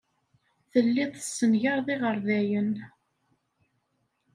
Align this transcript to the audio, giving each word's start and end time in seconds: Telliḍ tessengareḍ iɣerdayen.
Telliḍ 0.71 1.11
tessengareḍ 1.13 1.87
iɣerdayen. 1.95 2.73